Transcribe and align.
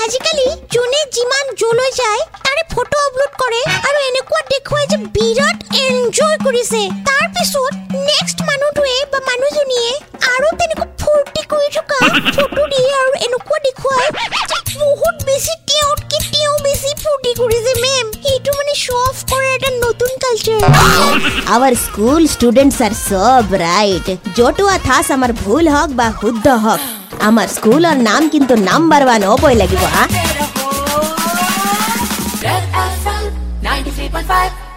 আজিকালি 0.00 0.46
যোনে 0.74 1.00
যিমান 1.14 1.44
যায় 1.94 2.22
তাৰে 2.38 2.62
ফটো 2.72 2.96
আপলোড 3.02 3.32
কৰে 3.42 3.60
আৰু 3.80 3.98
এনেকুৱা 4.04 4.40
দেখুৱাই 4.52 4.86
যে 4.92 4.98
বিৰাট 5.14 5.56
এনজয় 5.82 6.36
কৰিছে 6.44 6.80
তাৰ 7.06 7.24
পিছত 7.34 7.72
মেম 17.36 18.06
এইটো 18.32 18.50
মানে 18.58 18.74
শ্ব' 18.84 19.00
অফ 19.08 19.16
কৰা 19.30 19.48
এটা 19.56 19.70
নতুন 19.84 20.10
কালচাৰ 20.22 20.60
আৱাৰ 21.54 21.74
স্কুল 21.84 22.22
ষ্টুডেণ্টছ 22.34 22.78
আৰ 22.86 22.94
সব 23.00 23.44
ৰাইট 23.64 24.06
জতুৱা 24.36 24.76
ঠাচ 24.86 25.06
আমাৰ 25.16 25.32
ভুল 25.42 25.64
হওক 25.74 25.90
বা 25.98 26.06
শুদ্ধ 26.20 26.46
হওক 26.64 26.80
আমাৰ 27.28 27.46
স্কুলৰ 27.56 27.96
নাম 28.08 28.22
কিন্তু 28.32 28.54
নাম্বাৰ 28.70 29.02
ওৱান 29.06 29.22
হ'বই 29.30 29.54
লাগিব 29.62 29.82
হা 29.94 30.04
Red 32.46 32.64
FM 33.02 33.24
93.5 33.62 34.67